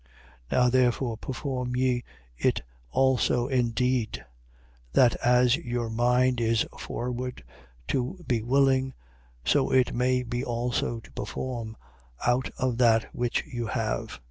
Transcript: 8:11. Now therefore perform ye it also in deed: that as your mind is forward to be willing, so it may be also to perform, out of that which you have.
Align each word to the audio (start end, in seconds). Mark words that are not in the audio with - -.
8:11. 0.49 0.57
Now 0.57 0.69
therefore 0.71 1.17
perform 1.17 1.75
ye 1.75 2.03
it 2.35 2.63
also 2.89 3.45
in 3.45 3.69
deed: 3.69 4.25
that 4.93 5.13
as 5.17 5.57
your 5.57 5.91
mind 5.91 6.41
is 6.41 6.65
forward 6.79 7.43
to 7.89 8.25
be 8.27 8.41
willing, 8.41 8.95
so 9.45 9.69
it 9.71 9.93
may 9.93 10.23
be 10.23 10.43
also 10.43 11.01
to 11.01 11.11
perform, 11.11 11.77
out 12.25 12.49
of 12.57 12.79
that 12.79 13.13
which 13.13 13.43
you 13.45 13.67
have. 13.67 14.19